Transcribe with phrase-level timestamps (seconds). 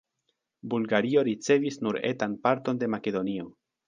[0.73, 3.47] Bulgario ricevis nur etan parton de Makedonio.